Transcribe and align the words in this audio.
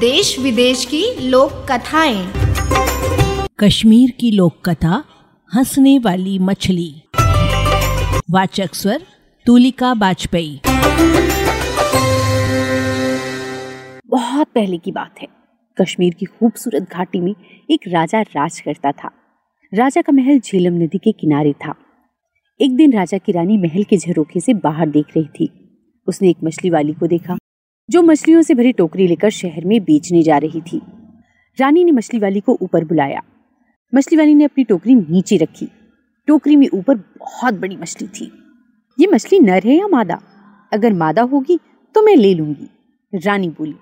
देश 0.00 0.38
विदेश 0.38 0.84
की 0.84 1.28
लोक 1.28 1.52
कथाएँ। 1.52 2.32
कश्मीर 3.60 4.10
की 4.10 4.30
लोक 4.30 4.68
कथा 4.68 5.04
हंसने 5.54 5.98
वाली 5.98 6.38
मछली। 6.38 7.02
वाचक 8.30 8.74
स्वर 8.74 9.02
तुलिका 9.46 9.94
बाजपेयी। 9.94 10.60
बहुत 14.06 14.46
पहले 14.54 14.78
की 14.78 14.92
बात 14.92 15.14
है। 15.22 15.28
कश्मीर 15.80 16.14
की 16.14 16.26
खूबसूरत 16.26 16.88
घाटी 16.92 17.20
में 17.20 17.34
एक 17.70 17.80
राजा 17.88 18.20
राज 18.20 18.60
करता 18.60 18.92
था। 18.92 19.10
राजा 19.74 20.02
का 20.02 20.12
महल 20.12 20.38
झेलम 20.38 20.74
नदी 20.74 20.98
के 20.98 21.12
किनारे 21.12 21.52
था। 21.52 21.74
एक 22.60 22.76
दिन 22.76 22.92
राजा 22.92 23.18
की 23.18 23.32
रानी 23.32 23.56
महल 23.56 23.84
के 23.84 23.96
झरोखे 23.96 24.40
से 24.40 24.54
बाहर 24.54 24.88
देख 24.88 25.06
रही 25.16 25.24
थी। 25.24 25.61
उसने 26.08 26.30
एक 26.30 26.36
मछली 26.44 26.70
वाली 26.70 26.92
को 26.92 27.06
देखा, 27.06 27.36
जो 27.88 28.02
मछलियों 28.02 28.42
से 28.42 28.54
भरी 28.54 28.72
टोकरी 28.72 29.06
लेकर 29.06 29.30
शहर 29.30 29.64
में 29.64 29.80
बेचने 29.84 30.22
जा 30.22 30.38
रही 30.38 30.60
थी। 30.62 30.80
रानी 31.58 31.84
ने 31.84 31.92
मछली 31.92 32.20
वाली 32.20 32.40
को 32.40 32.58
ऊपर 32.62 32.84
बुलाया। 32.84 33.22
मछली 33.92 34.18
वाली 34.18 34.34
ने 34.34 34.44
अपनी 34.44 34.64
टोकरी 34.64 34.94
नीचे 34.94 35.36
रखी। 35.36 35.68
टोकरी 36.28 36.56
में 36.56 36.68
ऊपर 36.68 36.96
बहुत 36.96 37.54
बड़ी 37.54 37.76
मछली 37.76 38.08
थी। 38.08 38.30
ये 38.98 39.06
मछली 39.06 39.40
नर 39.40 39.66
है 39.66 39.76
या 39.76 39.88
मादा? 39.88 40.20
अगर 40.72 40.92
मादा 40.92 41.22
होगी 41.22 41.58
तो 41.94 42.02
मैं 42.02 42.16
ले 42.16 42.34
लूँगी, 42.34 42.68
रानी 43.12 43.48
बोली। 43.48 43.74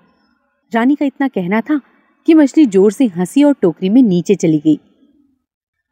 रानी 0.71 0.95
का 0.95 1.05
इतना 1.05 1.27
कहना 1.27 1.61
था 1.61 1.79
कि 2.27 2.33
मछली 2.33 2.65
ज़ोर 2.65 2.91
से 2.91 3.05
हँसी 3.07 3.43
और 3.43 3.55
टोकरी 3.61 3.89
में 3.89 4.01
नीचे 4.01 4.35
चली 4.35 4.59
गई। 4.59 4.79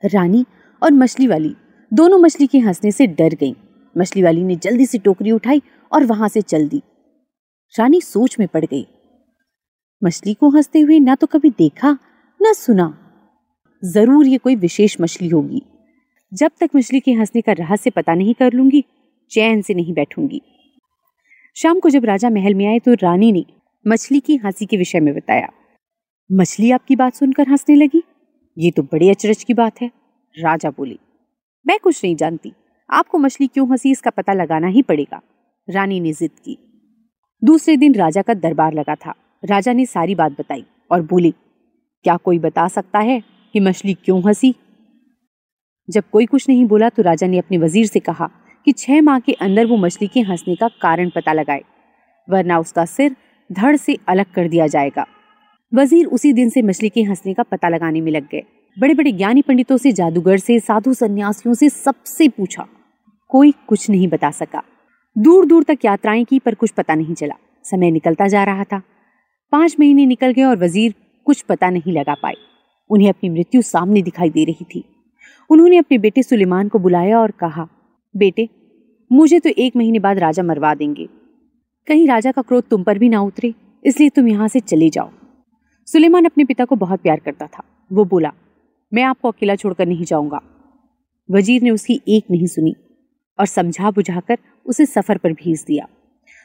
रानी 0.03 0.45
और 0.81 0.91
मछली 0.91 1.27
वाली 1.27 1.55
दोनों 1.91 2.19
मछली 2.19 2.47
के 2.47 2.59
हंसने 2.59 2.91
से 2.91 3.07
डर 3.07 3.35
गईं। 3.35 3.53
मछली 3.97 4.23
वाली 4.23 4.43
ने 4.43 4.55
जल्दी 4.55 4.85
से 4.85 4.97
टोकरी 4.97 5.31
उठाई 5.31 5.61
और 5.91 6.05
वहाँ 6.05 6.29
से 6.29 6.41
चल 6.41 6.67
दी। 6.67 6.81
रानी 7.79 8.01
सोच 8.01 8.39
में 8.39 8.47
पड़ 8.47 8.65
गई। 8.65 8.87
मछली 10.03 10.33
को 10.33 10.49
हँसते 10.49 10.79
हुए 10.79 10.99
ना 10.99 11.15
तो 11.15 11.27
कभी 11.27 11.49
देखा, 11.49 11.97
ना 12.41 12.53
सुना। 12.53 12.95
ज़रूर 13.83 14.27
ये 14.27 14.37
कोई 14.37 14.55
विशेष 14.55 14.97
मछली 15.01 15.27
होगी। 15.27 15.61
जब 16.33 16.51
तक 16.59 16.69
मछली 16.75 16.99
के 16.99 17.11
हंसने 17.11 17.41
का 17.41 17.51
रहस्य 17.51 17.89
पता 17.89 18.13
नहीं 18.13 18.33
कर 18.33 18.53
लूँगी, 18.53 18.83
चैन 19.31 19.61
से 19.61 19.73
नहीं 19.73 19.93
बैठूँगी। 19.93 20.41
शाम 21.55 21.79
को 21.79 21.89
जब 21.89 22.05
राजा 22.05 22.29
महल 22.29 22.53
में 22.55 22.65
आए 22.67 22.79
तो 22.79 22.93
रानी 22.93 23.31
ने 23.31 23.45
मछली 23.87 24.19
की 24.19 24.35
हँसी 24.35 24.65
के 24.65 24.77
विषय 24.77 24.99
में 24.99 25.13
बताया। 25.15 25.49
मछली 26.31 26.71
आपकी 26.71 26.95
बात 26.95 27.13
सुनकर 27.13 27.47
हंसने 27.47 27.75
लगी। 27.75 28.03
ये 28.57 28.71
तो 28.71 28.83
बड़े 28.83 29.09
अचरज 29.09 29.43
की 29.43 29.53
बात 29.53 29.81
है, 29.81 29.91
राजा 30.35 30.69
बोली। 30.69 30.99
मैं 31.67 31.79
कुछ 31.79 32.03
नहीं 32.03 32.15
जानती। 32.15 32.53
आपको 32.89 33.17
मछली 33.17 33.47
क्यों 33.47 33.69
हँसी, 33.69 33.91
इसका 33.91 34.09
पता 34.09 34.33
लगाना 34.33 34.67
ही 34.67 34.81
पड़ेगा। 34.81 35.21
रानी 35.67 35.99
ने 35.99 36.13
जिद 36.13 36.31
की। 36.45 36.57
दूसरे 37.41 37.75
दिन 37.77 37.95
राजा 37.95 38.21
का 38.21 38.33
दरबार 38.35 38.73
लगा 38.73 38.95
था। 38.95 39.13
राजा 39.43 39.73
ने 39.73 39.85
सारी 39.85 40.15
बात 40.15 40.31
बताई 40.31 40.65
और 40.91 41.01
बोली, 41.01 41.31
क्या 42.05 42.15
कोई 42.17 42.39
बता 42.39 42.67
सकता 42.67 42.99
है 42.99 43.21
कि 43.53 43.59
मछली 43.59 43.93
क्यों 43.95 44.21
हँसी? 44.23 44.53
जब 45.89 46.03
कोई 46.11 46.25
कुछ 46.25 46.47
नहीं 46.49 46.65
बोला 46.65 46.89
तो 46.89 47.03
राजा 47.03 47.27
ने 47.27 47.37
अपने 47.37 47.57
वज़ीर 47.57 47.85
से 47.85 47.99
कहा 47.99 48.29
कि 48.67 48.71
छह 48.71 49.01
माह 49.01 49.19
के 49.19 49.33
अंदर 49.33 49.65
वो 49.65 49.77
मछली 49.77 50.07
के 50.07 50.21
हंसने 50.21 50.55
का 50.55 50.67
कारण 50.81 51.09
पता 51.09 51.33
लगाए, 51.33 51.61
वरना 52.27 52.59
उसका 52.59 52.85
सिर 52.85 53.15
धड़ 53.49 53.75
से 53.75 53.97
अलग 54.07 54.33
कर 54.33 54.47
दिया 54.47 54.67
जाएगा। 54.67 55.05
वज़ीर 55.71 56.05
उसी 56.07 56.33
दिन 56.33 56.49
से 56.49 56.61
मछली 56.61 56.89
के 56.89 57.01
हंसने 57.03 57.33
का 57.33 57.43
पता 57.43 57.69
लगाने 57.69 58.01
में 58.01 58.11
लग 58.11 58.27
गए। 58.31 58.43
बड़े 58.77 58.93
बड़े 58.93 59.11
ज्ञानी 59.11 59.41
पंडितों 59.41 59.77
से, 59.77 59.91
जादूगर 59.91 60.37
से, 60.37 60.59
साधु 60.59 60.93
संन्यासियों 60.93 61.53
से 61.53 61.69
सबसे 61.69 62.27
पूछा 62.29 62.67
कोई 63.29 63.53
कुछ 63.67 63.89
नहीं 63.89 64.07
बता 64.07 64.31
सका। 64.31 64.63
दूर 65.17 65.45
दूर 65.45 65.63
तक 65.63 65.77
यात्राएँ 65.85 66.23
की, 66.25 66.39
पर 66.39 66.55
कुछ 66.55 66.71
पता 66.71 66.95
नहीं 66.95 67.13
चला। 67.13 67.35
समय 67.63 67.91
निकलता 67.91 68.27
जा 68.27 68.43
रहा 68.43 68.63
था। 68.63 68.81
पाँच 69.51 69.75
महीने 69.79 70.05
निकल 70.05 70.31
गए 70.31 70.43
और 70.43 70.57
वज़ीर 70.57 70.93
कुछ 71.25 71.41
पता 71.41 71.69
नहीं 71.69 71.93
लगा 71.93 72.13
पाए। 72.13 72.33
उन्हें 72.89 73.09
अपनी 73.09 73.29
मृत्यु 73.29 73.61
सामने 73.61 74.01
दिखाई 74.01 74.29
दे 74.29 74.43
रही 74.43 74.65
थी। 74.65 74.83
उन्होंने 75.49 75.77
अपने 75.77 75.97
बेटे 75.97 76.23
सुलेमान 76.23 76.67
को 76.67 76.79
बुलाया 76.79 77.19
और 77.19 77.31
कहा, 77.31 77.67
बेटे, 78.15 78.49
मुझे 79.11 79.39
तो 79.39 79.49
एक 79.49 79.75
महीने 79.75 79.99
बाद 79.99 80.19
राजा 80.19 80.43
मरवा 80.43 80.75
देंगे। 80.75 81.07
कहीं 81.87 82.07
राजा 82.07 82.31
का 82.31 82.41
क्रोध 82.41 82.63
तुम 82.69 82.83
पर 82.83 82.97
भी 82.97 83.09
ना 83.09 83.21
उतरे, 83.21 83.53
इसलिए 83.83 84.09
तुम 84.09 84.27
यहाँ 84.27 84.47
से 84.47 84.59
चले 84.59 84.89
जाओ। 84.89 85.09
सुलेमान 85.87 86.25
अपने 86.25 86.45
पिता 86.45 86.65
को 86.65 86.75
बहुत 86.75 87.01
प्यार 87.01 87.19
करता 87.19 87.47
था। 87.47 87.63
वो 87.91 88.05
बोला, 88.05 88.31
मैं 88.93 89.03
आपको 89.03 89.31
अकेला 89.31 89.55
छोड़कर 89.55 89.85
नहीं 89.85 90.05
जाऊँगा। 90.05 90.41
वज़ीर 91.31 91.61
ने 91.61 91.69
उसकी 91.69 92.01
एक 92.07 92.25
नहीं 92.31 92.47
सुनी। 92.47 92.75
और 93.39 93.45
समझा 93.45 93.91
बुझाकर 93.91 94.37
उसे 94.65 94.85
सफ़र 94.85 95.17
पर 95.17 95.33
भेज 95.33 95.63
दिया। 95.67 95.87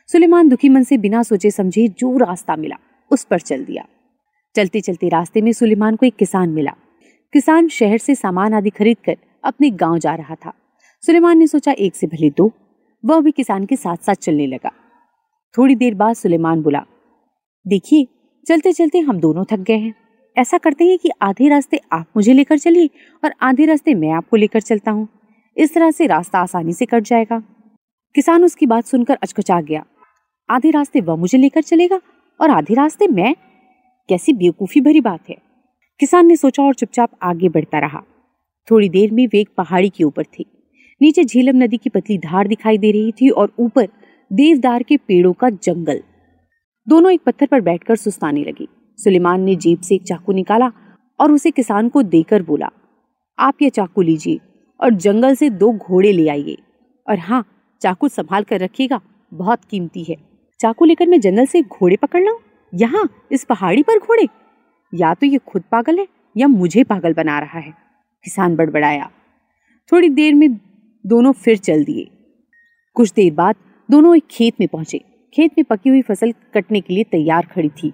सुलेमान 0.08 0.48
दुखी 0.48 0.68
मन 0.68 0.82
से 0.82 0.98
बिना 0.98 1.22
सोचे 1.22 1.50
समझे 1.50 1.88
जो 1.88 2.16
रास्ता 2.18 2.56
मिला, 2.56 2.76
उस 3.10 3.24
पर 3.24 3.40
चल 3.40 3.64
दिया। 3.64 3.84
चलते 4.54 4.80
चलते 4.80 5.08
रास्ते 5.08 5.40
में 5.40 5.52
सुलेमान 5.52 5.96
को 5.96 6.06
एक 6.06 6.16
किसान 6.16 6.48
मिला। 6.48 6.72
किसान 7.32 7.68
शहर 7.68 7.98
से 7.98 8.14
सामान 8.14 8.54
आदि 8.54 8.70
खरीद 8.70 8.96
कर 9.04 9.16
अपने 9.44 9.70
गाँव 9.70 9.98
जा 9.98 10.14
रहा 10.14 10.34
था। 10.34 10.52
सुलेमान 11.02 11.38
ने 11.38 11.46
सोचा, 11.46 11.72
एक 11.72 11.94
से 11.94 12.06
भले 12.06 12.30
दो। 12.30 12.50
वह 13.04 13.20
भी 13.20 13.30
किसान 13.30 13.66
के 13.66 13.76
साथ 13.76 13.96
साथ 13.96 14.14
चलने 14.14 14.46
लगा। 14.46 14.70
थोड़ी 15.54 15.74
देर 15.74 15.94
बाद 15.94 16.14
सुलेमान 16.14 16.62
बोला, 16.62 16.84
देखिए 17.66 18.06
चलते 18.46 18.72
चलते 18.72 18.98
हम 18.98 19.18
दोनों 19.20 19.44
थक 19.44 19.58
गए 19.58 19.76
हैं। 19.76 19.94
ऐसा 20.36 20.58
करते 20.58 20.84
हैं 20.84 20.98
कि 20.98 21.10
आधे 21.22 21.48
रास्ते 21.48 21.80
आप 21.92 22.06
मुझे 22.16 22.32
लेकर 22.32 22.58
चलिए 22.58 22.90
और 23.24 23.34
आधे 23.42 23.66
रास्ते 23.66 23.94
मैं 23.94 24.10
आपको 24.10 24.36
लेकर 24.36 24.60
चलता 24.60 24.90
हूँ। 24.90 25.08
इस 25.56 25.74
तरह 25.74 25.90
से 25.90 26.06
रास्ता 26.06 26.38
आसानी 26.38 26.72
से 26.72 26.86
कट 26.86 27.02
जाएगा। 27.02 27.38
किसान 28.14 28.44
उसकी 28.44 28.66
बात 28.66 28.84
सुनकर 28.84 29.18
अचकचा 29.22 29.60
गया। 29.60 29.84
आधे 30.50 30.70
रास्ते 30.70 31.00
वह 31.00 31.16
मुझे 31.16 31.38
लेकर 31.38 31.62
चलेगा 31.62 32.00
और 32.40 32.50
आधे 32.50 32.74
रास्ते 32.74 33.08
मैं? 33.08 33.34
कैसी 34.08 34.32
बेवकूफ़ी 34.32 34.80
भरी 34.80 35.00
बात 35.00 35.28
है। 35.30 35.36
किसान 36.00 36.26
ने 36.26 36.36
सोचा 36.36 36.62
और 36.62 36.74
चुपचाप 36.74 37.10
आगे 37.22 37.48
बढ़ता 37.48 37.78
रहा। 37.78 38.02
थोड़ी 38.70 38.88
देर 38.88 39.12
में 39.12 39.26
वे 39.26 39.40
एक 39.40 39.48
पहाड़ी 39.56 39.88
के 39.88 40.04
ऊपर 40.04 40.24
थे। 40.38 40.44
नीचे 41.00 41.24
झेलम 41.24 41.56
नदी 41.56 41.76
की 41.76 41.90
पतली 41.90 42.18
धार 42.18 42.48
दिखाई 42.48 42.78
दे 42.78 42.90
रही 42.90 43.12
थी 43.12 43.28
और 43.28 43.52
ऊपर 43.58 43.88
देवदार 44.30 44.82
के 44.82 44.96
पेड़ों 44.96 45.32
का 45.32 45.50
जंगल। 45.50 46.02
दोनों 46.88 47.12
एक 47.12 47.20
पत्थर 47.26 47.46
पर 47.46 47.60
बैठकर 47.60 47.96
सुस्ताने 47.96 48.44
लगे। 48.44 48.66
सुलेमान 48.98 49.40
ने 49.40 49.56
जेब 49.56 49.80
से 49.80 49.94
एक 49.94 50.02
चाकू 50.02 50.32
निकाला 50.32 50.70
और 51.20 51.32
उसे 51.32 51.50
किसान 51.50 51.88
को 51.88 52.02
देकर 52.02 52.42
बोला, 52.42 52.70
आप 53.38 53.62
यह 53.62 53.68
चाकू 53.68 54.02
लीजिए। 54.02 54.40
और 54.84 54.94
जंगल 54.94 55.34
से 55.34 55.50
दो 55.50 55.72
घोड़े 55.72 56.12
ले 56.12 56.28
आइए 56.28 56.58
और 57.08 57.18
हाँ 57.18 57.44
चाकू 57.80 58.08
संभाल 58.08 58.42
कर 58.42 58.60
रखिएगा, 58.60 59.00
बहुत 59.34 59.64
कीमती 59.64 60.04
है। 60.04 60.16
चाकू 60.60 60.84
लेकर 60.84 61.06
मैं 61.06 61.20
जंगल 61.20 61.46
से 61.46 61.62
घोड़े 61.62 61.96
पकड़ 61.96 62.22
लाऊं? 62.22 62.38
यहाँ, 62.74 63.08
इस 63.32 63.44
पहाड़ी 63.44 63.82
पर 63.82 63.98
घोड़े? 63.98 64.28
या 64.94 65.14
तो 65.14 65.26
ये 65.26 65.38
खुद 65.38 65.62
पागल 65.72 65.98
है, 65.98 66.06
या 66.36 66.48
मुझे 66.48 66.84
पागल 66.84 67.14
बना 67.14 67.38
रहा 67.38 67.58
है। 67.58 67.74
किसान 68.24 68.56
बड़बड़ाया। 68.56 69.10
थोड़ी 69.92 70.08
देर 70.08 70.34
में 70.34 70.60
दोनों 71.06 71.32
फिर 71.32 71.56
चल 71.56 71.84
दिए। 71.84 72.10
कुछ 72.94 73.12
देर 73.12 73.32
बाद 73.32 73.56
दोनों 73.90 74.16
एक 74.16 74.24
खेत 74.30 74.54
में 74.60 74.68
पहुँचे। 74.68 75.00
खेत 75.34 75.50
में 75.58 75.64
पकी 75.64 75.90
हुई 75.90 76.02
फ़सल 76.02 76.32
कटने 76.54 76.80
के 76.80 76.94
लिए 76.94 77.04
तैयार 77.04 77.46
खड़ी 77.46 77.68
थी। 77.68 77.92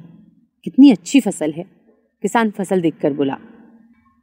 कितनी 0.65 0.91
अच्छी 0.91 1.21
फ़सल 1.21 1.53
है, 1.53 1.65
किसान 2.23 2.51
फ़सल 2.51 2.81
देखकर 2.81 3.13
बोला। 3.13 3.37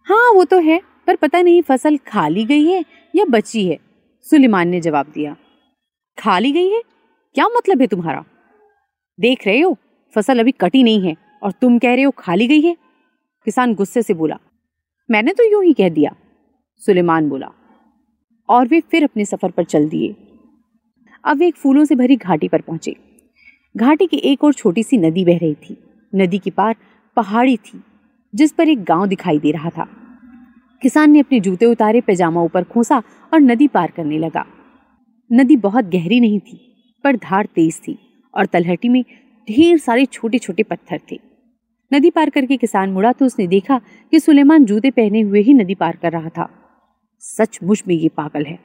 हाँ 0.04 0.32
वो 0.34 0.44
तो 0.44 0.60
है। 0.60 0.97
पर 1.08 1.16
पता 1.16 1.42
नहीं 1.42 1.62
फ़सल 1.62 1.98
खा 1.98 2.28
ली 2.28 2.46
गई 2.46 2.66
है 2.66 2.84
या 3.14 3.26
बची 3.26 3.68
है, 3.68 3.78
सुलेमान 4.26 4.68
ने 4.68 4.82
जवाब 4.82 5.12
दिया। 5.16 5.36
खा 6.18 6.38
ली 6.40 6.52
गई 6.52 6.70
है? 6.70 6.82
क्या 7.36 7.48
मतलब 7.48 7.82
है 7.82 7.88
तुम्हारा? 7.88 8.24
देख 9.20 9.46
रहे 9.48 9.60
हो, 9.60 9.78
फ़सल 10.14 10.40
अभी 10.40 10.52
कटी 10.52 10.84
नहीं 10.84 11.08
है 11.08 11.16
और 11.44 11.52
तुम 11.52 11.78
कह 11.80 11.94
रहे 11.96 12.04
हो 12.04 12.12
खाली 12.12 12.48
गई 12.48 12.62
है? 12.62 12.76
किसान 13.48 13.74
गुस्से 13.74 14.02
से 14.02 14.14
बोला, 14.14 14.40
मैंने 15.10 15.34
तो 15.34 15.44
यूँ 15.44 15.64
ही 15.64 15.74
कह 15.74 15.90
दिया। 15.90 16.16
सुलेमान 16.82 17.30
बोला, 17.30 17.52
और 18.50 18.68
वे 18.68 18.80
फिर 18.82 19.04
अपने 19.04 19.26
सफ़र 19.26 19.52
पर 19.52 19.64
चल 19.64 19.88
दिए। 19.90 20.16
अब 21.24 21.38
वे 21.38 21.48
एक 21.48 21.56
फूलों 21.56 21.86
से 21.86 21.96
भरी 21.96 22.16
घाटी 22.16 22.48
पर 22.48 22.62
पहुँचे। 22.62 22.96
घाटी 23.76 24.08
की 24.08 24.18
एक 24.18 24.44
और 24.44 24.54
छोटी 24.54 24.84
सी 24.84 24.98
नदी 24.98 25.26
बह 25.26 25.38
रही 25.38 25.56
थी। 25.56 25.78
नदी 26.14 26.38
की 26.38 26.52
पार 26.52 26.76
पहाड़ी 27.18 27.56
थी, 27.58 27.82
जिस 28.34 28.52
पर 28.52 28.70
एक 28.70 28.84
गाँव 28.84 29.06
दिखाई 29.06 29.40
दे 29.40 29.52
रहा 29.52 29.70
था। 29.70 29.88
किसान 30.82 31.12
ने 31.12 31.20
अपने 31.20 31.40
जूते 31.40 31.66
उतारे, 31.66 32.02
पैजामा 32.02 32.42
ऊपर 32.42 32.64
खोसा 32.64 33.02
और 33.34 33.40
नदी 33.40 33.68
पार 33.68 33.92
करने 33.92 34.18
लगा। 34.18 34.46
नदी 35.30 35.56
बहुत 35.58 35.86
गहरी 35.86 36.20
नहीं 36.20 36.40
थी, 36.40 36.60
पर 37.04 37.16
धार 37.16 37.46
तेज 37.56 37.80
थी 37.80 37.98
और 38.34 38.46
तलहटी 38.46 38.90
में 38.90 39.04
ढेर 39.48 39.78
सारे 39.78 40.06
छोटे 40.06 40.38
छोटे 40.40 40.64
पत्थर 40.64 41.00
थे। 41.12 41.20
नदी 41.92 42.10
पार 42.10 42.30
करके 42.30 42.58
किसान 42.58 42.92
मुड़ा 42.92 43.12
तो 43.12 43.26
उसने 43.26 43.48
देखा 43.48 43.80
कि 44.14 44.20
सुलेमान 44.20 44.66
जूते 44.66 44.92
पहने 44.92 45.22
हुए 45.22 45.42
ही 45.42 45.54
नदी 45.54 45.76
पार 45.76 45.96
कर 45.96 46.12
रहा 46.12 46.30
था। 46.30 46.50
सचमुच 47.22 47.84
में 47.88 47.96
ये 47.96 48.10
पागल 48.10 48.46
है, 48.46 48.60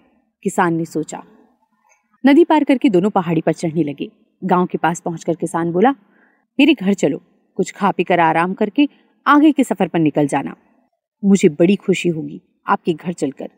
किसान 0.45 0.75
ने 0.75 0.85
सोचा। 0.85 1.23
नदी 2.25 2.45
पार 2.45 2.65
करके 2.65 2.89
दोनों 2.89 3.11
पहाड़ी 3.11 3.41
पर 3.41 3.53
चढ़ने 3.53 3.83
लगे। 3.83 4.11
गाँव 4.43 4.67
के 4.67 4.79
पास 4.79 5.01
पहुंचकर 5.01 5.35
किसान 5.35 5.73
बोला, 5.73 5.91
मेरे 6.59 6.75
घर 6.75 6.95
चलो, 6.95 7.21
कुछ 7.59 7.73
खा 7.73 7.91
पी 7.91 8.05
कर 8.05 8.21
आराम 8.21 8.55
करके 8.55 8.89
आगे 9.27 9.53
के 9.53 9.65
सफ़र 9.65 9.89
पर 9.89 9.99
निकल 9.99 10.27
जाना। 10.27 10.55
मुझे 11.23 11.49
बड़ी 11.49 11.77
खुशी 11.77 12.09
होगी 12.09 12.41
आपके 12.67 12.93
घर 12.93 13.13
चलकर। 13.13 13.51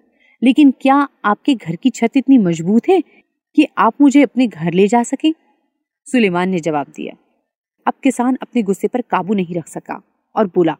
लेकिन 0.42 0.70
क्या 0.80 1.08
आपके 1.24 1.54
घर 1.54 1.76
की 1.76 1.90
छत 1.90 2.16
इतनी 2.16 2.38
मज़बूत 2.38 2.88
है 2.88 3.00
कि 3.56 3.66
आप 3.78 4.00
मुझे 4.00 4.22
अपने 4.22 4.46
घर 4.46 4.72
ले 4.72 4.86
जा 4.88 5.02
सके? 5.02 5.32
सुलेमान 6.06 6.48
ने 6.48 6.58
जवाब 6.58 6.86
दिया। 6.96 7.16
अब 7.86 7.94
किसान 8.02 8.36
अपने 8.42 8.62
गुस्से 8.62 8.88
पर 8.88 9.00
काबू 9.00 9.34
नहीं 9.34 9.54
रख 9.54 9.68
सका 9.68 10.00
और 10.34 10.46
बोला, 10.46 10.76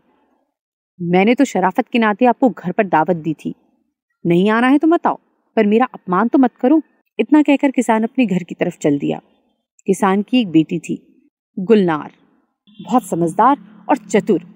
मैंने 1.01 1.35
तो 1.35 1.45
शराफत 1.45 1.89
के 1.89 1.99
नाते 1.99 2.25
आपको 2.25 2.51
घर 2.51 2.73
पर 2.73 2.87
दावत 2.87 3.17
दी 3.17 3.35
थी। 3.35 3.55
नहीं 4.25 4.51
आना 4.51 4.69
है 4.69 4.79
तो 4.79 4.87
मत 4.87 5.07
आओ, 5.07 5.19
पर 5.57 5.67
मेरा 5.67 5.87
अपमान 5.95 6.29
तो 6.29 6.39
मत 6.39 6.57
करो। 6.57 6.81
इतना 7.19 7.43
कहकर 7.43 7.71
किसान 7.71 8.03
अपने 8.03 8.27
घर 8.27 8.43
की 8.43 8.55
तरफ़ 8.55 8.79
चल 8.79 8.99
दिया। 8.99 9.21
किसान 9.87 10.23
की 10.23 10.41
एक 10.41 10.49
बेटी 10.49 10.79
थी, 10.79 10.97
गुलनार, 11.59 12.13
बहुत 12.81 13.07
समझदार 13.07 13.57
और 13.89 13.97
चतुर। 13.99 14.54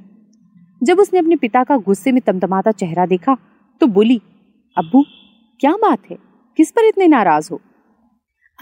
जब 0.82 0.98
उसने 0.98 1.18
अपने 1.18 1.36
पिता 1.36 1.64
का 1.64 1.76
गुस्से 1.76 2.12
में 2.12 2.20
तमतमाता 2.20 2.70
चेहरा 2.70 3.06
देखा 3.06 3.36
तो 3.80 3.86
बोली, 3.86 4.20
अब्बू, 4.78 5.04
क्या 5.60 5.72
बात 5.72 6.10
है? 6.10 6.18
किस 6.56 6.70
पर 6.70 6.84
इतने 6.84 7.06
नाराज़ 7.06 7.48
हो? 7.52 7.60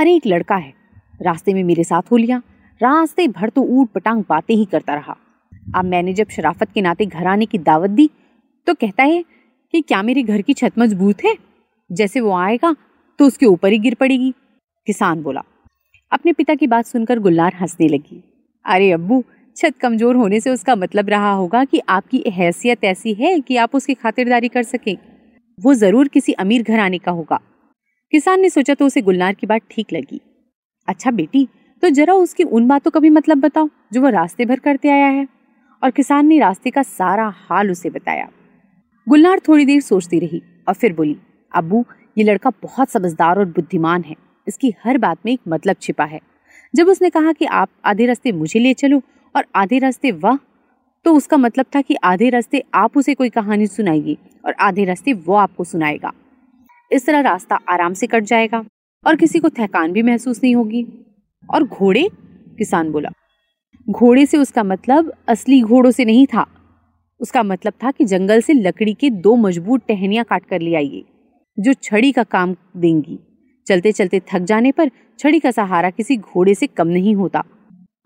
अरे, 0.01 0.15
एक 0.15 0.23
लड़का 0.27 0.57
है। 0.57 0.75
रास्ते 1.23 1.55
में 1.55 1.65
मेरे 1.65 1.85
साथ 1.85 2.03
हो 2.13 2.17
लिया। 2.17 2.43
रास्ते 2.83 3.29
भर 3.29 3.49
तो 3.49 3.63
ऊट 3.63 3.91
पटांग 3.91 4.25
बातें 4.29 4.55
ही 4.55 4.65
करता 4.65 4.95
रहा। 4.95 5.17
अब 5.75 5.85
मैंने 5.85 6.13
जब 6.13 6.29
शराफत 6.29 6.73
के 6.73 6.83
नाते 6.83 7.07
घर 7.07 7.27
आने 7.27 7.47
की 7.47 7.59
दावत 7.59 7.91
दी 7.91 8.11
तो 8.67 8.75
कहता 8.75 9.03
है 9.03 9.25
कि 9.73 9.81
क्या 9.81 10.03
मेरे 10.03 10.23
घर 10.23 10.43
की 10.43 10.55
छत 10.55 10.73
मज़बूत 10.79 11.25
है? 11.25 11.37
जैसे 11.93 12.21
वो 12.21 12.33
आएगा 12.33 12.77
तो 13.19 13.27
उसके 13.27 13.47
ऊपर 13.47 13.73
ही 13.73 13.79
गिर 13.79 13.95
पड़ेगी। 13.95 14.35
किसान 14.87 15.23
बोला। 15.23 15.43
अपने 16.13 16.33
पिता 16.33 16.55
की 16.55 16.67
बात 16.67 16.87
सुनकर 16.87 17.19
गुलनार 17.19 17.55
हंसने 17.61 17.89
लगी। 17.89 18.25
अरे, 18.65 18.93
अब्बू 18.93 19.25
छत 19.57 19.75
कमज़ोर 19.81 20.17
होने 20.17 20.39
से 20.41 20.51
उसका 20.51 20.75
मतलब 20.77 21.09
रहा 21.09 21.31
होगा 21.33 21.65
कि 21.65 21.81
आपकी 21.89 22.23
हैसियत 22.29 22.85
ऐसी 22.85 23.13
है 23.15 23.39
कि 23.41 23.57
आप 23.57 23.75
उसकी 23.75 23.95
खातिरदारी 23.95 24.49
कर 24.49 24.63
सकें। 24.63 24.97
वो 25.59 25.75
ज़रूर 25.75 26.09
किसी 26.09 26.33
अमीर 26.35 26.63
घर 26.63 26.79
आने 26.79 26.99
का 26.99 27.13
होगा। 27.13 27.39
किसान 28.13 28.41
ने 28.41 28.51
सोचा 28.51 28.75
तो 28.75 28.87
उसे 28.87 29.03
गुलनार 29.03 29.35
की 29.35 29.47
बात 29.47 29.63
ठीक 29.71 29.93
लगी। 29.93 30.21
अच्छा 30.89 31.11
बेटी 31.13 31.47
तो 31.83 31.89
जरा 31.91 32.15
उसकी 32.15 32.45
उन 32.45 32.67
बातों 32.69 32.91
का 32.91 33.01
भी 33.01 33.11
मतलब 33.11 33.39
बताओ, 33.39 33.69
जो 33.93 34.01
वो 34.03 34.09
रास्ते 34.11 34.45
भर 34.45 34.59
करते 34.59 34.91
आया 34.91 35.07
है। 35.09 35.27
और 35.83 35.91
किसान 35.91 36.27
ने 36.27 36.39
रास्ते 36.39 36.71
का 36.71 36.83
सारा 36.83 37.33
हाल 37.41 37.71
उसे 37.71 37.91
बताया। 37.91 38.29
गुलनार 39.07 39.41
थोड़ी 39.49 39.65
देर 39.65 39.81
सोचती 39.83 40.19
रही 40.19 40.43
और 40.69 40.75
फिर 40.75 40.93
बोली 40.93 41.17
अबू 41.55 41.85
ये 42.17 42.25
लड़का 42.25 42.51
बहुत 42.63 42.91
समझदार 42.91 43.39
और 43.39 43.45
बुद्धिमान 43.47 44.03
है। 44.03 44.15
इसकी 44.47 44.75
हर 44.85 44.99
बात 44.99 45.19
में 45.27 45.33
एक 45.33 45.41
मतलब 45.49 45.77
छिपा 45.81 46.05
है। 46.05 46.21
जब 46.75 46.89
उसने 46.89 47.11
कहा 47.11 47.33
कि 47.33 47.45
आप 47.47 47.69
आधे 47.85 48.07
रास्ते 48.07 48.33
मुझे 48.35 48.61
ले 48.61 48.73
चलो 48.75 49.03
और 49.37 49.45
आधे 49.57 49.79
रास्ते 49.79 50.11
वह। 50.11 50.39
तो 51.05 51.15
उसका 51.15 51.37
मतलब 51.37 51.67
था 51.75 51.81
कि 51.81 51.95
आधे 51.95 52.29
रास्ते 52.31 52.63
आप 52.75 52.97
उसे 52.97 53.15
कोई 53.15 53.29
कहानी 53.29 53.67
सुनाएगी 53.67 54.17
और 54.47 54.53
आधे 54.53 54.85
रास्ते 54.85 55.13
वो 55.13 55.35
आपको 55.35 55.65
सुनाएगा। 55.65 56.13
इस 56.91 57.07
तरह 57.07 57.21
रास्ता 57.21 57.59
आराम 57.69 57.95
से 57.95 58.07
कट 58.07 58.25
जाएगा 58.25 58.65
और 59.05 59.17
किसी 59.17 59.39
को 59.39 59.49
थकान 59.49 59.93
भी 59.93 60.03
महसूस 60.03 60.41
नहीं 60.45 60.55
होगी। 60.57 60.87
और 61.55 61.65
घोड़े? 61.65 62.09
किसान 62.59 62.91
बोला। 62.93 63.09
घोड़े 63.91 64.27
से 64.27 64.39
उसका 64.39 64.63
मतलब 64.65 65.13
असली 65.29 65.61
घोड़ों 65.63 65.91
से 65.91 66.05
नहीं 66.05 66.27
था। 66.27 66.47
उसका 67.21 67.43
मतलब 67.43 67.73
था 67.85 67.91
कि 67.91 68.05
जंगल 68.05 68.41
से 68.41 68.53
लकड़ी 68.53 68.95
के 68.95 69.11
दो 69.11 69.37
मज़बूत 69.37 69.87
टहनियाँ 69.89 70.25
काट 70.25 70.45
कर 70.45 70.61
ले 70.61 70.75
आइए, 70.75 71.05
जो 71.59 71.73
छड़ी 71.73 72.13
का 72.13 72.23
काम 72.23 72.55
देंगी। 72.77 73.19
चलते 73.67 73.93
चलते 73.93 74.21
थक 74.33 74.39
जाने 74.39 74.73
पर 74.73 74.91
छड़ी 75.19 75.41
का 75.41 75.51
सहारा 75.51 75.91
किसी 75.91 76.17
घोड़े 76.17 76.55
से 76.55 76.67
कम 76.67 76.89
नहीं 76.89 77.15
होता। 77.15 77.45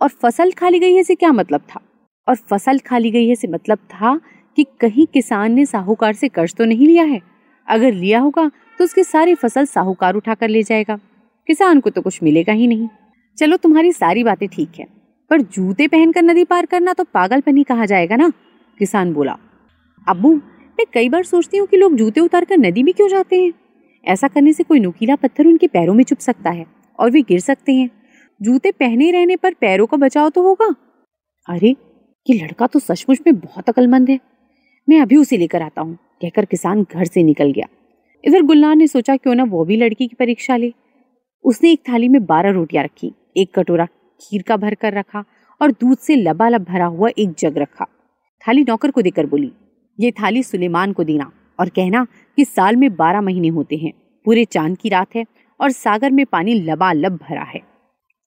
और 0.00 0.08
फ़सल 0.08 0.52
खाली 0.52 0.79
गई 0.79 0.94
है 0.94 1.02
से 1.02 1.14
क्या 1.14 1.32
मतलब 1.32 1.61
था? 1.69 1.81
और 2.29 2.37
फ़सल 2.37 2.79
खाली 2.79 3.11
गई 3.11 3.29
है 3.29 3.35
से 3.35 3.49
मतलब 3.49 3.79
था 3.91 4.19
कि 4.58 4.64
कहीं 4.81 5.06
किसान 5.06 5.52
ने 5.52 5.64
साहूकार 5.67 6.12
से 6.12 6.29
कर्ज 6.29 6.55
तो 6.55 6.64
नहीं 6.64 6.87
लिया 6.87 7.05
है। 7.05 7.20
अगर 7.69 7.93
लिया 7.93 8.20
होगा 8.20 8.50
तो 8.81 8.85
उसकी 8.85 9.02
सारी 9.05 9.35
फ़सल 9.35 9.67
साहूकार 9.67 10.14
उठा 10.14 10.35
कर 10.35 10.49
ले 10.49 10.62
जाएगा। 10.62 10.97
किसान 11.49 11.81
को 11.81 11.91
तो 11.91 12.02
कुछ 12.02 12.23
मिलेगा 12.23 12.52
ही 12.52 12.67
नहीं। 12.67 12.88
चलो, 13.38 13.56
तुम्हारी 13.56 13.93
सारी 13.93 14.25
बातें 14.25 14.49
ठीक 14.49 14.79
है, 14.79 14.87
पर 15.31 15.41
जूते 15.41 15.87
पहनकर 15.88 16.23
नदी 16.23 16.44
पार 16.44 16.67
करना 16.67 16.93
तो 16.93 17.05
पागलपनी 17.05 17.62
कहा 17.64 17.87
जाएगा 17.87 18.17
ना? 18.17 18.31
किसान 18.81 19.12
बोला 19.12 19.37
अबू 20.06 20.35
मैं 20.35 20.87
कई 20.94 21.08
बार 21.08 21.25
सोचती 21.25 21.56
हूँ 21.56 21.67
कि 21.67 21.76
लोग 21.76 21.96
जूते 21.96 22.20
उतार 22.20 22.44
कर 22.44 22.58
नदी 22.58 22.82
में 22.82 22.93
क्यों 22.94 23.08
जाते 23.08 23.41
हैं? 23.41 23.53
ऐसा 24.05 24.29
करने 24.29 24.53
से 24.53 24.62
कोई 24.62 24.81
नुकीला 24.81 25.17
पत्थर 25.17 25.46
उनके 25.46 25.67
पैरों 25.69 25.94
में 25.94 26.05
चुप 26.05 26.19
सकता 26.19 26.50
है 26.50 26.67
और 26.99 27.11
वे 27.11 27.23
गिर 27.23 27.41
सकते 27.41 27.73
हैं। 27.73 27.88
जूते 28.41 28.71
पहने 28.73 29.11
रहने 29.11 29.37
पर 29.37 29.55
पैरों 29.55 29.87
का 29.87 29.97
बचाव 29.97 30.29
तो 30.29 30.43
होगा। 30.43 30.75
अरे, 31.49 31.77
ये 32.27 32.35
लड़का 32.35 32.67
तो 32.67 32.79
सचमुच 32.79 33.21
में 33.27 33.37
बहुत 33.37 33.69
अकलमंद 33.69 34.11
है। 34.11 34.19
मैं 34.89 35.01
अभी 35.01 35.17
उसे 35.17 35.37
लेकर 35.37 35.63
आता 35.63 35.83
हूँ, 35.83 35.95
कहकर 36.23 36.45
किसान 36.45 36.83
घर 36.95 37.05
से 37.05 37.23
निकल 37.23 37.51
गया। 37.53 37.67
इधर 38.25 38.43
गुलनार 38.43 38.77
ने 38.77 38.87
सोचा 38.87 39.17
क्यों 39.17 39.35
ना 39.35 39.45
वो 39.45 39.65
भी 39.65 39.77
लड़की 39.77 40.07
की 40.07 40.17
परीक्षा 40.19 40.57
ले। 40.57 40.73
उसने 41.45 41.71
एक 41.73 41.83
थाली 41.89 42.09
में 42.09 42.25
बारह 42.27 42.51
रोटियाँ 42.51 42.85
रखी, 42.85 43.13
एक 43.37 43.55
कटोरा 43.55 43.87
खीर 44.21 44.43
का 44.43 44.57
भर 44.57 44.75
कर 44.75 44.95
रखा 44.95 45.25
और 45.61 45.71
दूध 45.71 45.99
से 45.99 46.17
लबालब 46.17 46.65
भरा 46.65 46.87
हुआ 46.87 47.09
एक 47.19 47.35
जग 47.39 47.59
रखा। 47.59 47.85
थाली 48.45 48.65
नौकर 48.69 48.91
को 48.91 49.03
देकर 49.03 49.27
बोली, 49.27 49.53
ये 49.99 50.11
थाली 50.13 50.43
सुलेमान 50.43 50.93
को 50.93 51.05
देना 51.05 51.31
और 51.61 51.69
कहना 51.69 52.07
कि 52.39 52.45
साल 52.45 52.77
में 52.77 52.95
बारह 52.97 53.21
महीने 53.21 53.49
होते 53.49 53.77
हैं, 53.77 53.93
पूरे 54.27 54.45
चाँद 54.45 54.79
की 54.79 54.89
रात 54.89 55.17
है 55.17 55.25
और 55.61 55.71
सागर 55.71 56.11
में 56.11 56.25
पानी 56.27 56.55
लबालब 56.55 57.17
भरा 57.23 57.43
है। 57.45 57.69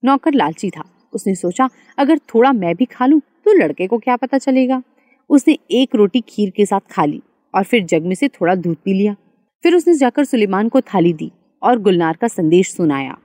नौकर 0.04 0.34
लालची 0.34 0.70
था। 0.70 0.84
उसने 1.14 1.36
सोचा, 1.36 1.70
अगर 1.98 2.18
थोड़ा 2.34 2.52
मैं 2.52 2.76
भी 2.76 2.86
खा 2.86 3.06
लूँ 3.06 3.20
तो 3.46 3.54
लड़के 3.54 3.88
को 3.88 3.98
क्या 3.98 4.16
पता 4.16 4.38
चलेगा? 4.38 4.82
उसने 5.30 5.58
एक 5.72 5.96
रोटी 5.96 6.22
खीर 6.22 6.50
के 6.50 6.66
साथ 6.66 6.80
खा 6.92 7.06
ली 7.06 7.22
और 7.54 7.64
फिर 7.64 7.84
जग 7.86 8.06
में 8.06 8.16
से 8.16 8.28
थोड़ा 8.28 8.56
दूध 8.56 8.76
पी 8.76 8.94
लिया। 8.94 9.16
फिर 9.64 9.76
उसने 9.76 9.94
जाकर 9.94 10.26
सुलेमान 10.26 10.70
को 10.70 10.82
थाली 10.82 11.14
दी 11.14 11.32
और 11.62 11.80
गुलनार 11.80 12.18
का 12.22 12.28
संदेश 12.28 12.74
सुनाया। 12.74 13.18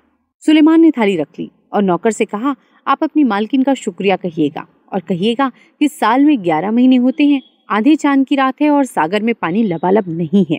सुलेमान 0.42 0.80
ने 0.80 0.90
थाली 0.90 1.16
रख 1.16 1.38
ली 1.38 1.50
और 1.72 1.82
नौकर 1.82 2.10
से 2.10 2.24
कहा, 2.24 2.54
आप 2.86 3.02
अपनी 3.02 3.24
मालकिन 3.24 3.62
का 3.62 3.74
शुक्रिया 3.74 4.16
कहिएगा 4.16 4.66
और 4.92 5.00
कहिएगा 5.00 5.50
कि 5.80 5.88
साल 5.88 6.24
में 6.24 6.42
ग्यारह 6.44 6.70
महीने 6.70 6.96
होते 6.96 7.24
हैं, 7.24 7.42
आधे 7.70 7.94
चाँद 7.96 8.26
की 8.26 8.36
रात 8.36 8.60
है 8.62 8.70
और 8.70 8.84
सागर 8.84 9.22
में 9.22 9.34
पानी 9.34 9.62
लबालब 9.62 10.04
नहीं 10.08 10.44
है। 10.50 10.58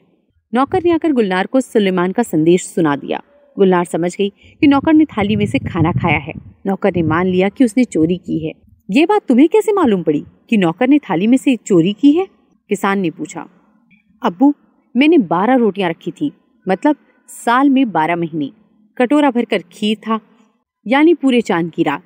नौकर 0.54 0.84
ने 0.86 0.92
आकर 0.92 1.12
गुलनार 1.12 1.48
को 1.48 1.62
सुलेमान 1.62 2.12
का 2.12 2.24
संदेश 2.24 2.66
सुना 2.66 2.96
दिया। 2.96 3.22
गुलनार 3.60 3.86
समझ 3.86 4.16
गई 4.18 4.30
कि 4.30 4.68
नौकर 4.68 4.94
ने 4.94 5.06
थाली 5.06 5.36
में 5.36 5.46
से 5.46 5.60
खाना 5.60 5.92
खाया 5.92 6.18
है। 6.18 6.34
नौकर 6.66 6.94
ने 6.96 7.02
मान 7.04 7.28
लिया 7.28 7.50
कि 7.50 7.66
उसने 7.66 7.84
चोरी 7.84 8.18
की 8.18 8.40
है। 8.48 8.54
ये 8.92 9.06
बात 9.06 9.22
तुम्हें 9.28 9.48
कैसे 9.50 9.72
मालूम 9.72 10.04
पड़ी 10.04 10.24
कि 10.50 10.58
नौकर 10.58 10.88
ने 10.88 11.00
थाली 11.00 11.28
में 11.28 11.38
से 11.38 11.56
चोरी 11.56 11.94
की 11.94 12.12
है? 12.12 12.28
किसान 12.70 13.00
ने 13.00 13.10
पूछा। 13.10 13.46
अब्बू, 14.24 14.54
मैंने 14.96 15.18
बारह 15.18 15.56
रोटियाँ 15.56 15.90
रखी 15.90 16.12
थी 16.12 16.32
मतलब 16.68 16.96
साल 17.30 17.70
में 17.70 17.92
बारह 17.92 18.16
महीने। 18.16 18.50
कटोरा 18.98 19.32
भरकर 19.32 19.64
खीर 19.72 19.98
था, 19.98 20.20
यानी 20.88 21.14
पूरे 21.14 21.42
चाँद 21.42 21.72
की 21.72 21.84
रात। 21.84 22.04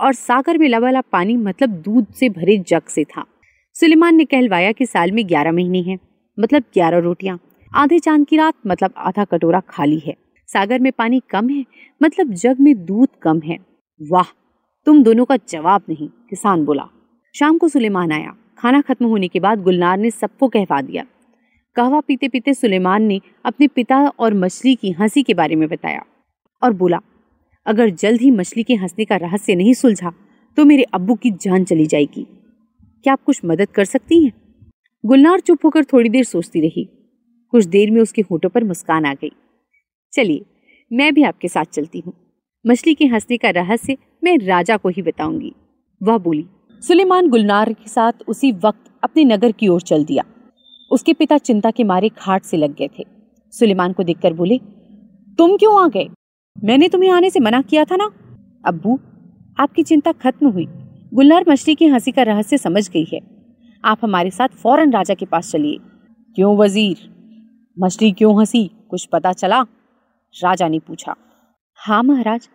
और 0.00 0.12
सागर 0.12 0.58
में 0.58 0.68
लबालब 0.68 1.04
पानी 1.12 1.36
मतलब 1.36 1.70
दूध 1.70 2.06
से 2.12 2.28
भरे 2.28 2.58
जग 2.58 2.82
से 2.88 3.04
था। 3.04 3.24
सुलेमान 3.76 4.14
ने 4.14 4.24
कहलवाया 4.24 4.72
कि 4.72 4.86
साल 4.86 5.12
में 5.12 5.26
ग्यारह 5.28 5.52
महीने 5.52 5.80
हैं 5.82 5.98
मतलब 6.38 6.62
ग्यारह 6.74 6.98
रोटियाँ। 6.98 7.38
आधे 7.74 7.98
चाँद 7.98 8.26
की 8.26 8.36
रात 8.36 8.54
मतलब 8.66 8.92
आधा 8.98 9.24
कटोरा 9.24 9.60
खाली 9.60 9.98
है। 9.98 10.14
सागर 10.48 10.78
में 10.78 10.90
पानी 10.92 11.20
कम 11.30 11.48
है 11.48 11.64
मतलब 12.02 12.32
जग 12.32 12.60
में 12.60 12.74
दूध 12.84 13.08
कम 13.22 13.40
है। 13.40 13.58
वाह, 14.00 14.32
तुम 14.86 15.02
दोनों 15.02 15.24
का 15.24 15.36
जवाब 15.48 15.82
नहीं, 15.88 16.08
किसान 16.30 16.64
बोला। 16.64 16.88
शाम 17.34 17.58
को 17.58 17.68
सुलेमान 17.68 18.12
आया। 18.12 18.36
खाना 18.58 18.80
खत्म 18.80 19.06
होने 19.06 19.28
के 19.28 19.40
बाद 19.40 19.62
गुलनार 19.62 19.98
ने 19.98 20.10
सबको 20.10 20.48
कहवा 20.48 20.80
दिया। 20.82 21.04
कहवा 21.76 22.00
पीते 22.00 22.28
पीते 22.28 22.54
सुलेमान 22.54 23.02
ने 23.02 23.20
अपने 23.44 23.66
पिता 23.68 23.96
और 24.08 24.34
मछली 24.34 24.74
की 24.74 24.90
हँसी 24.90 25.22
के 25.22 25.34
बारे 25.34 25.56
में 25.56 25.68
बताया 25.68 26.04
और 26.62 26.72
बोला, 26.72 27.00
अगर 27.66 27.90
जल्द 27.90 28.20
ही 28.20 28.30
मछली 28.30 28.62
के 28.62 28.74
हंसने 28.74 29.04
का 29.04 29.16
रहस्य 29.16 29.54
नहीं 29.54 29.74
सुलझा 29.74 30.12
तो 30.56 30.64
मेरे 30.64 30.82
अब्बू 30.84 31.14
की 31.14 31.30
जान 31.30 31.64
चली 31.64 31.86
जाएगी। 31.86 32.26
क्या 33.04 33.12
आप 33.12 33.22
कुछ 33.22 33.40
मदद 33.44 33.68
कर 33.68 33.84
सकती 33.84 34.24
हैं? 34.24 34.32
गुलनार 35.04 35.40
चुप 35.40 35.64
होकर 35.64 35.84
थोड़ी 35.84 36.08
देर 36.10 36.24
सोचती 36.24 36.60
रही। 36.60 36.84
कुछ 37.52 37.64
देर 37.64 37.90
में 37.90 38.00
उसके 38.00 38.22
होठों 38.22 38.48
पर 38.48 38.64
मुस्कान 38.64 39.04
आ 39.06 39.12
गई। 39.14 39.32
चलिए, 40.16 40.44
मैं 40.92 41.14
भी 41.14 41.22
आपके 41.22 41.48
साथ 41.48 41.64
चलती 41.64 42.00
हूँ। 42.00 42.12
मछली 42.66 42.94
के 42.94 43.06
हंसने 43.06 43.36
का 43.36 43.50
रहस्य 43.50 43.96
मैं 44.24 44.38
राजा 44.38 44.76
को 44.76 44.88
ही 44.88 45.02
बताऊँगी। 45.02 45.52
वह 46.02 46.18
बोली, 46.18 46.46
सुलेमान 46.82 47.28
गुलनार 47.28 47.72
के 47.72 47.88
साथ 47.88 48.12
उसी 48.28 48.52
वक्त 48.52 48.90
अपने 49.04 49.24
नगर 49.24 49.52
की 49.52 49.68
ओर 49.68 49.80
चल 49.80 50.04
दिया। 50.04 50.24
उसके 50.90 51.12
पिता 51.12 51.38
चिंता 51.38 51.70
के 51.70 51.84
मारे 51.84 52.08
खाट 52.08 52.42
से 52.42 52.56
लग 52.56 52.74
गए 52.74 52.88
थे। 52.98 53.04
सुलेमान 53.50 53.92
को 53.92 54.02
देखकर 54.02 54.32
बोले, 54.32 54.58
तुम 55.38 55.56
क्यों 55.56 55.84
आ 55.84 55.88
गए? 55.88 56.08
मैंने 56.64 56.88
तुम्हें 56.88 57.10
आने 57.10 57.30
से 57.30 57.40
मना 57.40 57.62
किया 57.62 57.84
था 57.84 57.96
ना? 57.96 58.10
अब्बू, 58.66 59.00
आपकी 59.58 59.82
चिंता 59.82 60.12
खत्म 60.12 60.48
हुई। 60.48 60.66
गुलनार 61.14 61.44
मछली 61.48 61.74
की 61.74 61.86
हँसी 61.86 62.12
का 62.12 62.22
रहस्य 62.22 62.58
समझ 62.58 62.90
गई 62.90 63.06
है। 63.12 63.20
आप 63.84 63.98
हमारे 64.02 64.30
साथ 64.30 64.48
फ़ौरन 64.48 64.92
राजा 64.92 65.14
के 65.14 65.26
पास 65.26 65.50
चलिए। 65.50 65.78
क्यों 66.34 66.56
वज़ीर? 66.56 66.96
मछली 67.78 68.12
क्यों 68.12 68.38
हँसी? 68.38 68.70
कुछ 68.88 69.06
पता 69.06 69.32
चला? 69.32 69.66
राजा 70.36 70.68
ने 70.68 70.78
पूछा 70.78 71.14
हाँ 71.78 72.02
महाराज, 72.02 72.48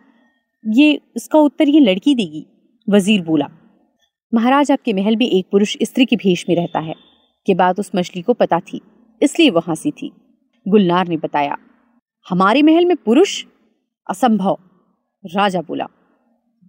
ये 0.64 1.00
उसका 1.16 1.38
उत्तर 1.38 1.68
ये 1.68 1.80
लड़की 1.80 2.14
देगी। 2.14 2.44
वज़ीर 2.88 3.22
बोला, 3.22 3.46
महाराज, 4.32 4.70
आपके 4.70 4.92
महल 4.92 5.16
में 5.16 5.26
एक 5.26 5.46
पुरुष 5.52 5.76
स्त्री 5.82 6.04
की 6.04 6.16
भेष 6.16 6.44
में 6.48 6.54
रहता 6.56 6.80
है। 6.80 6.94
के 7.46 7.54
बाद 7.54 7.78
उस 7.78 7.90
मछली 7.96 8.22
को 8.22 8.32
पता 8.34 8.58
थी, 8.60 8.80
इसलिए 9.20 9.50
वह 9.50 9.62
हँसी 9.68 9.90
थी। 9.92 10.10
गुलनार 10.66 11.08
ने 11.08 11.16
बताया, 11.16 11.56
हमारे 12.26 12.62
महल 12.62 12.84
में 12.86 12.96
पुरुष? 12.96 13.44
असंभव। 14.06 14.58
राजा 15.24 15.60
बोला, 15.60 15.86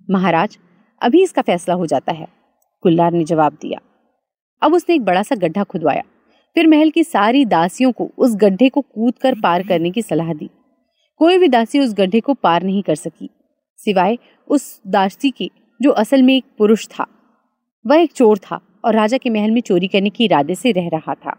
महाराज, 0.08 0.58
अभी 1.02 1.24
इसका 1.24 1.42
फैसला 1.42 1.76
हो 1.76 1.86
जाता 1.86 2.12
है। 2.12 2.28
कुल्लार 2.84 3.12
ने 3.12 3.24
जवाब 3.24 3.58
दिया, 3.62 3.80
अब 4.62 4.74
उसने 4.74 4.96
एक 4.96 5.04
बड़ा 5.04 5.24
सा 5.24 5.36
गड्ढा 5.36 5.64
खुदवाया। 5.64 6.04
फिर 6.56 6.68
महल 6.68 6.90
की 6.90 7.04
सारी 7.04 7.46
दासियों 7.46 7.92
को 7.92 8.10
उस 8.18 8.36
गड्ढे 8.36 8.70
को 8.70 8.82
कूद 8.82 9.18
कर 9.18 9.40
पार 9.40 9.64
करने 9.68 9.92
की 9.92 10.02
सलाह 10.02 10.34
दी। 10.34 10.50
कोई 11.18 11.38
भी 11.38 11.48
दासी 11.48 11.80
उस 11.80 11.94
गड्ढे 11.94 12.20
को 12.20 12.34
पार 12.34 12.64
नहीं 12.64 12.84
कर 12.84 12.96
सकी। 12.96 13.30
सिवाय 13.78 14.18
उस 14.48 14.82
दासी 14.88 15.32
के, 15.32 15.52
जो 15.82 15.92
असल 15.92 16.24
में 16.24 16.36
एक 16.36 16.46
पुरुष 16.58 16.88
था। 16.88 17.06
वह 17.88 18.02
एक 18.02 18.12
चोर 18.12 18.38
था 18.38 18.60
और 18.86 18.96
राजा 18.96 19.18
के 19.18 19.30
महल 19.30 19.52
में 19.52 19.62
चोरी 19.62 19.88
करने 19.88 20.10
के 20.10 20.24
इरादे 20.24 20.56
से 20.56 20.72
रह 20.72 20.88
रहा 20.88 21.14
था। 21.14 21.36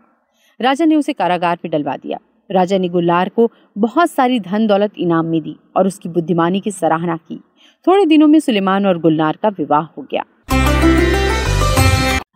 राजा 0.61 0.85
ने 0.85 0.97
उसे 0.97 1.13
कारागार 1.13 1.59
में 1.65 1.71
डलवा 1.71 1.97
दिया। 1.97 2.19
राजा 2.51 2.79
ने 2.79 2.89
गुल्लार 2.89 3.29
को 3.29 3.51
बहुत 3.79 4.11
सारी 4.11 4.41
धन 4.41 4.67
दौलत 4.67 4.93
इनाम 4.99 5.27
में 5.27 5.41
दी 5.43 5.57
और 5.77 5.87
उसकी 5.87 6.09
बुद्धिमानी 6.09 6.61
की 6.61 6.71
सराहना 6.71 7.17
की। 7.17 7.41
थोड़े 7.87 8.07
दिनों 8.07 8.27
में 8.27 8.41
सुलेमान 8.41 8.87
और 8.87 8.99
गुलनार 8.99 9.39
का 9.43 9.49
विवाह 9.49 9.83
हो 9.83 10.03
गया। 10.03 10.25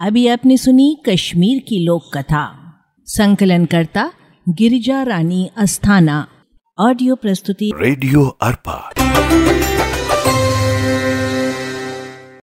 अभी 0.00 0.26
आपने 0.28 0.56
सुनी 0.56 0.96
कश्मीर 1.08 1.58
की 1.68 1.84
लोक 1.84 2.02
कथा 2.14 2.74
संकलन 3.06 3.64
करता 3.64 4.12
गिरिजा 4.48 5.02
रानी 5.02 5.50
अस्थाना। 5.56 6.26
ऑडियो 6.80 7.14
प्रस्तुति। 7.14 7.70
रेडियो 7.76 8.24
अर्पा। 8.40 8.74